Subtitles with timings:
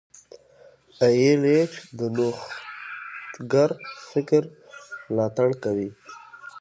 [1.03, 3.69] ای ایل ایچ د نوښتګر
[4.11, 4.41] فکر
[5.13, 5.89] ملاتړ کوي.